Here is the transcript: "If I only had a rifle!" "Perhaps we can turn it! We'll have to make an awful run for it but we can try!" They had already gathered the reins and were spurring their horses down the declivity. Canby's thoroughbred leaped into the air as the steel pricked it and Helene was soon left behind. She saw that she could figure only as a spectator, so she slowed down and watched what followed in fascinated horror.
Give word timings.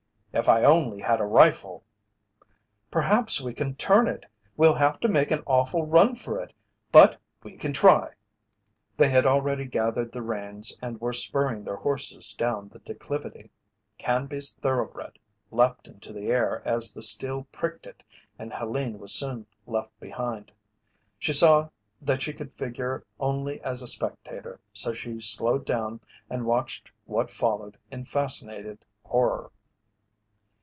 "If 0.33 0.47
I 0.47 0.63
only 0.63 1.01
had 1.01 1.19
a 1.19 1.25
rifle!" 1.25 1.83
"Perhaps 2.89 3.41
we 3.41 3.53
can 3.53 3.75
turn 3.75 4.07
it! 4.07 4.25
We'll 4.55 4.75
have 4.75 4.97
to 5.01 5.09
make 5.09 5.29
an 5.29 5.43
awful 5.45 5.85
run 5.85 6.15
for 6.15 6.39
it 6.41 6.53
but 6.89 7.19
we 7.43 7.57
can 7.57 7.73
try!" 7.73 8.11
They 8.95 9.09
had 9.09 9.25
already 9.25 9.65
gathered 9.65 10.13
the 10.13 10.21
reins 10.21 10.77
and 10.81 11.01
were 11.01 11.11
spurring 11.11 11.65
their 11.65 11.75
horses 11.75 12.31
down 12.31 12.69
the 12.69 12.79
declivity. 12.79 13.51
Canby's 13.97 14.53
thoroughbred 14.53 15.19
leaped 15.51 15.89
into 15.89 16.13
the 16.13 16.27
air 16.31 16.61
as 16.65 16.93
the 16.93 17.01
steel 17.01 17.45
pricked 17.51 17.85
it 17.85 18.01
and 18.39 18.53
Helene 18.53 18.99
was 18.99 19.13
soon 19.13 19.45
left 19.67 19.99
behind. 19.99 20.49
She 21.19 21.33
saw 21.33 21.67
that 22.01 22.21
she 22.21 22.31
could 22.31 22.53
figure 22.53 23.05
only 23.19 23.61
as 23.63 23.81
a 23.81 23.87
spectator, 23.87 24.61
so 24.71 24.93
she 24.93 25.19
slowed 25.19 25.65
down 25.65 25.99
and 26.29 26.45
watched 26.45 26.89
what 27.03 27.29
followed 27.29 27.77
in 27.91 28.05
fascinated 28.05 28.85
horror. 29.03 29.51